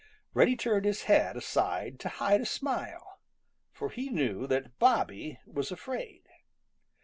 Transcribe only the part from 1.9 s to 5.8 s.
to hide a smile, for he knew that Bobby was